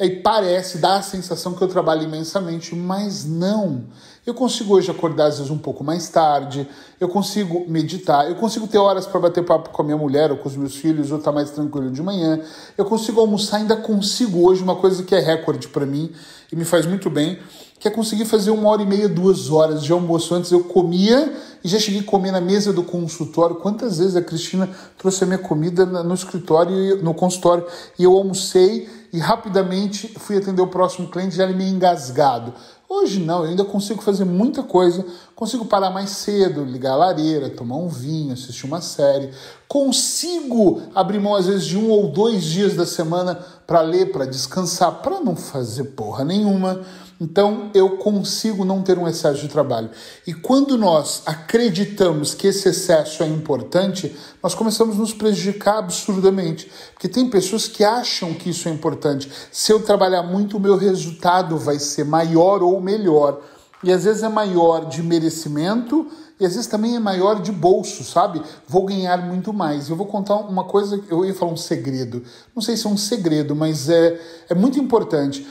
E 0.00 0.10
parece, 0.10 0.78
dá 0.78 0.96
a 0.96 1.02
sensação 1.02 1.54
que 1.54 1.62
eu 1.62 1.68
trabalho 1.68 2.02
imensamente, 2.02 2.74
mas 2.74 3.24
não. 3.24 3.84
Eu 4.26 4.34
consigo 4.34 4.74
hoje 4.74 4.90
acordar 4.90 5.26
às 5.26 5.36
vezes 5.36 5.50
um 5.50 5.58
pouco 5.58 5.84
mais 5.84 6.08
tarde, 6.08 6.66
eu 6.98 7.08
consigo 7.08 7.64
meditar, 7.68 8.28
eu 8.28 8.34
consigo 8.34 8.66
ter 8.66 8.78
horas 8.78 9.06
para 9.06 9.20
bater 9.20 9.44
papo 9.44 9.70
com 9.70 9.82
a 9.82 9.84
minha 9.84 9.96
mulher 9.96 10.32
ou 10.32 10.38
com 10.38 10.48
os 10.48 10.56
meus 10.56 10.74
filhos, 10.74 11.12
ou 11.12 11.18
estar 11.18 11.30
tá 11.30 11.34
mais 11.34 11.50
tranquilo 11.50 11.90
de 11.90 12.02
manhã. 12.02 12.40
Eu 12.76 12.84
consigo 12.84 13.20
almoçar, 13.20 13.58
ainda 13.58 13.76
consigo 13.76 14.44
hoje 14.44 14.62
uma 14.62 14.74
coisa 14.74 15.04
que 15.04 15.14
é 15.14 15.20
recorde 15.20 15.68
para 15.68 15.86
mim 15.86 16.10
e 16.50 16.56
me 16.56 16.64
faz 16.64 16.84
muito 16.84 17.08
bem, 17.08 17.38
que 17.82 17.88
é 17.88 17.90
conseguir 17.90 18.26
fazer 18.26 18.52
uma 18.52 18.68
hora 18.68 18.82
e 18.82 18.86
meia, 18.86 19.08
duas 19.08 19.50
horas 19.50 19.82
de 19.82 19.90
almoço. 19.90 20.32
Antes 20.36 20.52
eu 20.52 20.62
comia 20.62 21.34
e 21.64 21.68
já 21.68 21.80
cheguei 21.80 21.98
a 21.98 22.04
comer 22.04 22.30
na 22.30 22.40
mesa 22.40 22.72
do 22.72 22.84
consultório. 22.84 23.56
Quantas 23.56 23.98
vezes 23.98 24.14
a 24.14 24.22
Cristina 24.22 24.70
trouxe 24.96 25.24
a 25.24 25.26
minha 25.26 25.38
comida 25.38 25.84
no 25.84 26.14
escritório, 26.14 27.02
no 27.02 27.12
consultório, 27.12 27.66
e 27.98 28.04
eu 28.04 28.16
almocei 28.16 28.88
e 29.12 29.18
rapidamente 29.18 30.14
fui 30.16 30.36
atender 30.36 30.62
o 30.62 30.68
próximo 30.68 31.08
cliente 31.08 31.34
já 31.34 31.44
meio 31.48 31.74
engasgado. 31.74 32.54
Hoje 32.88 33.18
não, 33.18 33.42
eu 33.42 33.50
ainda 33.50 33.64
consigo 33.64 34.00
fazer 34.00 34.26
muita 34.26 34.62
coisa, 34.62 35.04
consigo 35.34 35.64
parar 35.64 35.90
mais 35.90 36.10
cedo, 36.10 36.62
ligar 36.62 36.92
a 36.92 36.96
lareira, 36.96 37.50
tomar 37.50 37.76
um 37.76 37.88
vinho, 37.88 38.32
assistir 38.32 38.66
uma 38.66 38.80
série, 38.80 39.30
consigo 39.66 40.82
abrir 40.94 41.18
mão 41.18 41.34
às 41.34 41.46
vezes 41.46 41.64
de 41.64 41.76
um 41.76 41.90
ou 41.90 42.08
dois 42.08 42.44
dias 42.44 42.76
da 42.76 42.86
semana 42.86 43.34
para 43.66 43.80
ler, 43.80 44.12
para 44.12 44.26
descansar, 44.26 45.02
para 45.02 45.20
não 45.20 45.34
fazer 45.34 45.84
porra 45.84 46.24
nenhuma. 46.24 46.82
Então 47.22 47.70
eu 47.72 47.98
consigo 47.98 48.64
não 48.64 48.82
ter 48.82 48.98
um 48.98 49.06
excesso 49.06 49.40
de 49.40 49.48
trabalho. 49.48 49.90
E 50.26 50.34
quando 50.34 50.76
nós 50.76 51.22
acreditamos 51.24 52.34
que 52.34 52.48
esse 52.48 52.68
excesso 52.68 53.22
é 53.22 53.28
importante, 53.28 54.16
nós 54.42 54.56
começamos 54.56 54.96
a 54.96 54.98
nos 54.98 55.14
prejudicar 55.14 55.78
absurdamente. 55.78 56.68
Porque 56.92 57.06
tem 57.08 57.30
pessoas 57.30 57.68
que 57.68 57.84
acham 57.84 58.34
que 58.34 58.50
isso 58.50 58.68
é 58.68 58.72
importante. 58.72 59.30
Se 59.52 59.72
eu 59.72 59.80
trabalhar 59.80 60.24
muito, 60.24 60.56
o 60.56 60.60
meu 60.60 60.76
resultado 60.76 61.56
vai 61.56 61.78
ser 61.78 62.04
maior 62.04 62.60
ou 62.60 62.80
melhor. 62.80 63.40
E 63.84 63.92
às 63.92 64.02
vezes 64.02 64.24
é 64.24 64.28
maior 64.28 64.86
de 64.86 65.00
merecimento 65.00 66.08
e 66.40 66.44
às 66.44 66.54
vezes 66.54 66.66
também 66.66 66.96
é 66.96 67.00
maior 67.00 67.40
de 67.40 67.52
bolso, 67.52 68.02
sabe? 68.02 68.42
Vou 68.66 68.84
ganhar 68.84 69.18
muito 69.18 69.52
mais. 69.52 69.88
Eu 69.88 69.94
vou 69.94 70.06
contar 70.06 70.34
uma 70.38 70.64
coisa, 70.64 71.00
eu 71.08 71.24
ia 71.24 71.34
falar 71.34 71.52
um 71.52 71.56
segredo. 71.56 72.24
Não 72.52 72.60
sei 72.60 72.76
se 72.76 72.84
é 72.84 72.90
um 72.90 72.96
segredo, 72.96 73.54
mas 73.54 73.88
é, 73.88 74.20
é 74.48 74.54
muito 74.56 74.76
importante 74.76 75.46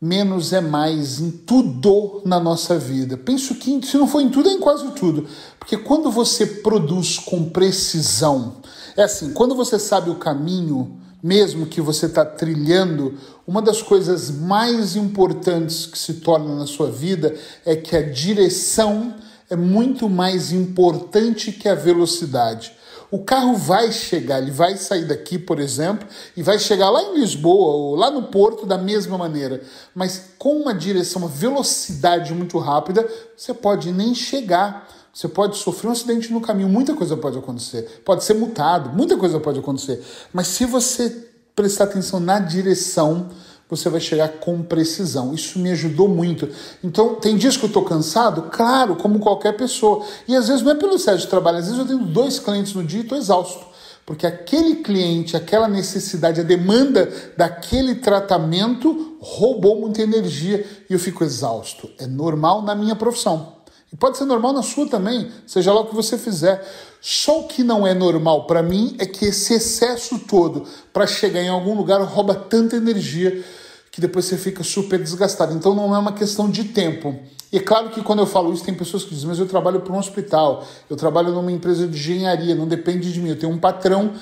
menos 0.00 0.52
é 0.52 0.60
mais 0.60 1.18
em 1.18 1.30
tudo 1.30 2.22
na 2.24 2.38
nossa 2.38 2.78
vida. 2.78 3.16
Penso 3.16 3.56
que, 3.56 3.84
se 3.84 3.96
não 3.96 4.06
for 4.06 4.20
em 4.20 4.28
tudo, 4.28 4.48
é 4.48 4.52
em 4.52 4.60
quase 4.60 4.90
tudo. 4.92 5.26
Porque 5.58 5.76
quando 5.76 6.10
você 6.10 6.46
produz 6.46 7.18
com 7.18 7.50
precisão, 7.50 8.56
é 8.96 9.02
assim, 9.02 9.32
quando 9.32 9.54
você 9.54 9.78
sabe 9.78 10.10
o 10.10 10.16
caminho, 10.16 10.96
mesmo 11.22 11.66
que 11.66 11.80
você 11.80 12.06
está 12.06 12.24
trilhando, 12.24 13.18
uma 13.46 13.60
das 13.60 13.82
coisas 13.82 14.30
mais 14.30 14.94
importantes 14.94 15.86
que 15.86 15.98
se 15.98 16.14
torna 16.14 16.54
na 16.54 16.66
sua 16.66 16.90
vida 16.90 17.34
é 17.66 17.74
que 17.74 17.96
a 17.96 18.02
direção 18.02 19.14
é 19.50 19.56
muito 19.56 20.08
mais 20.08 20.52
importante 20.52 21.50
que 21.50 21.68
a 21.68 21.74
velocidade. 21.74 22.72
O 23.10 23.20
carro 23.20 23.54
vai 23.56 23.90
chegar, 23.90 24.38
ele 24.38 24.50
vai 24.50 24.76
sair 24.76 25.06
daqui, 25.06 25.38
por 25.38 25.58
exemplo, 25.58 26.06
e 26.36 26.42
vai 26.42 26.58
chegar 26.58 26.90
lá 26.90 27.02
em 27.02 27.18
Lisboa 27.18 27.72
ou 27.72 27.94
lá 27.96 28.10
no 28.10 28.24
porto 28.24 28.66
da 28.66 28.76
mesma 28.76 29.16
maneira, 29.16 29.62
mas 29.94 30.32
com 30.38 30.60
uma 30.60 30.74
direção, 30.74 31.22
uma 31.22 31.28
velocidade 31.28 32.34
muito 32.34 32.58
rápida, 32.58 33.08
você 33.36 33.54
pode 33.54 33.92
nem 33.92 34.14
chegar. 34.14 34.88
Você 35.10 35.26
pode 35.26 35.56
sofrer 35.56 35.88
um 35.88 35.92
acidente 35.92 36.32
no 36.32 36.40
caminho, 36.40 36.68
muita 36.68 36.94
coisa 36.94 37.16
pode 37.16 37.36
acontecer. 37.36 38.02
Pode 38.04 38.22
ser 38.22 38.34
multado, 38.34 38.90
muita 38.90 39.16
coisa 39.16 39.40
pode 39.40 39.58
acontecer. 39.58 40.00
Mas 40.32 40.46
se 40.46 40.64
você 40.64 41.28
prestar 41.56 41.84
atenção 41.84 42.20
na 42.20 42.38
direção, 42.38 43.28
você 43.68 43.88
vai 43.90 44.00
chegar 44.00 44.28
com 44.28 44.62
precisão. 44.62 45.34
Isso 45.34 45.58
me 45.58 45.70
ajudou 45.70 46.08
muito. 46.08 46.48
Então, 46.82 47.16
tem 47.16 47.36
dias 47.36 47.56
que 47.56 47.64
eu 47.64 47.68
estou 47.68 47.84
cansado? 47.84 48.42
Claro, 48.50 48.96
como 48.96 49.18
qualquer 49.18 49.56
pessoa. 49.56 50.04
E 50.26 50.34
às 50.34 50.48
vezes 50.48 50.62
não 50.62 50.72
é 50.72 50.74
pelo 50.74 50.94
excesso 50.94 51.18
de 51.18 51.26
trabalho, 51.26 51.58
às 51.58 51.66
vezes 51.66 51.78
eu 51.78 51.86
tenho 51.86 52.06
dois 52.06 52.38
clientes 52.38 52.72
no 52.74 52.82
dia 52.82 53.00
e 53.00 53.02
estou 53.02 53.18
exausto. 53.18 53.66
porque 54.06 54.26
aquele 54.26 54.76
cliente, 54.76 55.36
aquela 55.36 55.68
necessidade, 55.68 56.40
a 56.40 56.42
demanda 56.44 57.12
daquele 57.36 57.96
tratamento 57.96 59.18
roubou 59.20 59.78
muita 59.78 60.00
energia 60.00 60.64
e 60.88 60.94
eu 60.94 60.98
fico 60.98 61.22
exausto. 61.22 61.90
É 61.98 62.06
normal 62.06 62.62
na 62.62 62.74
minha 62.74 62.96
profissão. 62.96 63.57
E 63.92 63.96
pode 63.96 64.18
ser 64.18 64.24
normal 64.24 64.52
na 64.52 64.62
sua 64.62 64.86
também, 64.86 65.30
seja 65.46 65.72
lá 65.72 65.80
o 65.80 65.86
que 65.86 65.94
você 65.94 66.18
fizer. 66.18 66.62
Só 67.00 67.40
o 67.40 67.44
que 67.48 67.62
não 67.62 67.86
é 67.86 67.94
normal 67.94 68.46
para 68.46 68.62
mim 68.62 68.96
é 68.98 69.06
que 69.06 69.24
esse 69.24 69.54
excesso 69.54 70.18
todo 70.18 70.64
para 70.92 71.06
chegar 71.06 71.40
em 71.40 71.48
algum 71.48 71.74
lugar 71.74 72.00
rouba 72.02 72.34
tanta 72.34 72.76
energia 72.76 73.42
que 73.90 74.00
depois 74.00 74.26
você 74.26 74.36
fica 74.36 74.62
super 74.62 74.98
desgastado. 74.98 75.54
Então 75.54 75.74
não 75.74 75.94
é 75.94 75.98
uma 75.98 76.12
questão 76.12 76.50
de 76.50 76.64
tempo. 76.64 77.18
E 77.50 77.56
é 77.56 77.60
claro 77.60 77.88
que 77.88 78.02
quando 78.02 78.18
eu 78.18 78.26
falo 78.26 78.52
isso, 78.52 78.62
tem 78.62 78.74
pessoas 78.74 79.04
que 79.04 79.14
dizem, 79.14 79.28
mas 79.28 79.38
eu 79.38 79.46
trabalho 79.46 79.80
para 79.80 79.92
um 79.92 79.98
hospital, 79.98 80.66
eu 80.88 80.96
trabalho 80.96 81.32
numa 81.32 81.50
empresa 81.50 81.86
de 81.86 81.96
engenharia, 81.96 82.54
não 82.54 82.68
depende 82.68 83.10
de 83.10 83.20
mim, 83.20 83.30
eu 83.30 83.38
tenho 83.38 83.50
um 83.50 83.58
patrão 83.58 84.12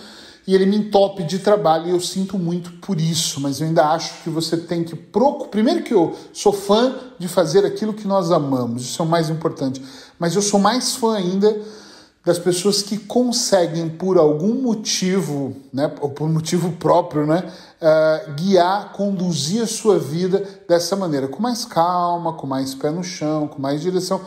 e 0.47 0.55
ele 0.55 0.65
me 0.65 0.77
entope 0.77 1.25
de 1.25 1.41
trabalho 1.41 1.89
e 1.89 1.91
eu 1.91 2.01
sinto 2.01 2.39
muito 2.39 2.73
por 2.75 3.01
isso, 3.01 3.41
mas 3.41 3.61
eu 3.61 3.67
ainda 3.67 3.87
acho 3.89 4.23
que 4.23 4.31
você 4.31 4.57
tem 4.57 4.85
que 4.85 4.95
procurar. 4.95 5.51
Primeiro 5.51 5.83
que 5.83 5.93
eu 5.93 6.15
sou 6.33 6.53
fã 6.53 6.95
de 7.19 7.27
fazer 7.27 7.65
aquilo 7.67 7.93
que 7.93 8.07
nós 8.07 8.31
amamos, 8.31 8.83
isso 8.83 9.03
é 9.03 9.05
o 9.05 9.09
mais 9.09 9.29
importante, 9.29 9.83
mas 10.19 10.37
eu 10.37 10.43
sou 10.43 10.61
mais 10.61 10.95
fã 10.95 11.17
ainda 11.17 11.61
das 12.27 12.41
pessoas 12.41 12.83
que 12.83 12.99
conseguem, 12.99 13.89
por 13.89 14.19
algum 14.19 14.55
motivo, 14.61 15.57
né, 15.73 15.93
ou 16.01 16.11
por 16.11 16.29
motivo 16.29 16.73
próprio, 16.73 17.25
né, 17.25 17.45
uh, 17.81 18.33
guiar, 18.35 18.93
conduzir 18.93 19.63
a 19.63 19.67
sua 19.67 19.97
vida 19.97 20.43
dessa 20.69 20.97
maneira, 20.97 21.29
com 21.29 21.41
mais 21.41 21.65
calma, 21.65 22.33
com 22.33 22.45
mais 22.45 22.75
pé 22.75 22.91
no 22.91 23.05
chão, 23.05 23.47
com 23.47 23.63
mais 23.63 23.81
direção, 23.81 24.21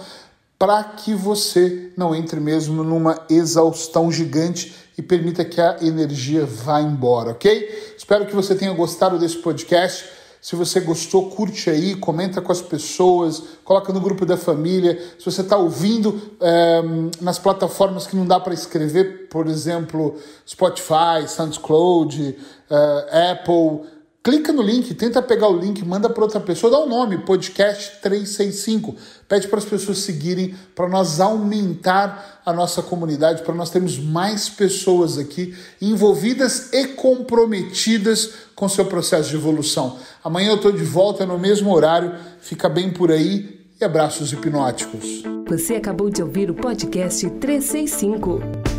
para 0.59 0.83
que 0.83 1.15
você 1.15 1.89
não 1.95 2.13
entre 2.13 2.37
mesmo 2.37 2.83
numa 2.83 3.25
exaustão 3.29 4.11
gigante 4.11 4.75
e 4.97 5.01
permita 5.01 5.45
que 5.45 5.61
a 5.61 5.77
energia 5.81 6.45
vá 6.45 6.81
embora, 6.81 7.31
ok? 7.31 7.93
Espero 7.97 8.25
que 8.25 8.35
você 8.35 8.53
tenha 8.53 8.73
gostado 8.73 9.17
desse 9.17 9.37
podcast. 9.37 10.03
Se 10.41 10.57
você 10.57 10.81
gostou, 10.81 11.29
curte 11.29 11.69
aí, 11.69 11.95
comenta 11.95 12.41
com 12.41 12.51
as 12.51 12.61
pessoas, 12.61 13.41
coloca 13.63 13.93
no 13.93 14.01
grupo 14.01 14.25
da 14.25 14.35
família. 14.35 15.01
Se 15.17 15.25
você 15.25 15.41
está 15.41 15.55
ouvindo 15.55 16.21
é, 16.41 16.81
nas 17.21 17.39
plataformas 17.39 18.05
que 18.05 18.17
não 18.17 18.25
dá 18.25 18.37
para 18.39 18.53
escrever, 18.53 19.29
por 19.29 19.47
exemplo, 19.47 20.17
Spotify, 20.45 21.25
SoundCloud, 21.27 22.37
é, 22.69 23.31
Apple, 23.31 23.81
clica 24.29 24.53
no 24.53 24.61
link, 24.61 24.93
tenta 24.93 25.23
pegar 25.23 25.47
o 25.47 25.57
link, 25.57 25.83
manda 25.83 26.07
para 26.07 26.23
outra 26.23 26.39
pessoa, 26.39 26.69
dá 26.69 26.77
o 26.77 26.85
um 26.85 26.87
nome, 26.89 27.17
podcast 27.17 27.99
365. 27.99 28.95
Pede 29.27 29.47
para 29.47 29.57
as 29.57 29.65
pessoas 29.65 29.97
seguirem, 29.99 30.53
para 30.75 30.87
nós 30.87 31.19
aumentar 31.19 32.41
a 32.45 32.53
nossa 32.53 32.83
comunidade, 32.83 33.41
para 33.41 33.55
nós 33.55 33.71
termos 33.71 33.97
mais 33.97 34.47
pessoas 34.47 35.17
aqui 35.17 35.57
envolvidas 35.81 36.71
e 36.71 36.89
comprometidas 36.89 38.29
com 38.55 38.69
seu 38.69 38.85
processo 38.85 39.29
de 39.29 39.35
evolução. 39.35 39.97
Amanhã 40.23 40.49
eu 40.49 40.57
estou 40.57 40.71
de 40.71 40.83
volta 40.83 41.25
no 41.25 41.39
mesmo 41.39 41.73
horário. 41.73 42.13
Fica 42.39 42.69
bem 42.69 42.91
por 42.91 43.11
aí 43.11 43.65
e 43.81 43.83
abraços 43.83 44.31
hipnóticos. 44.31 45.23
Você 45.47 45.73
acabou 45.73 46.11
de 46.11 46.21
ouvir 46.21 46.51
o 46.51 46.53
podcast 46.53 47.27
365 47.27 48.78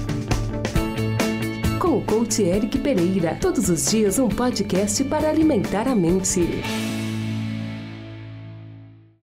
com 1.91 1.97
o 1.97 2.03
coach 2.03 2.41
Eric 2.45 2.79
Pereira. 2.79 3.37
Todos 3.41 3.69
os 3.69 3.91
dias 3.91 4.21
um 4.21 4.29
podcast 4.29 5.03
para 5.05 5.29
alimentar 5.29 5.89
a 5.89 5.95
mente. 5.97 6.90